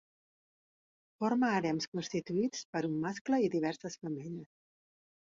Forma 1.23 1.49
harems 1.57 1.85
constituïts 1.91 2.63
per 2.77 2.81
un 2.87 2.95
mascle 3.03 3.39
i 3.49 3.53
diverses 3.57 3.99
femelles. 4.07 4.49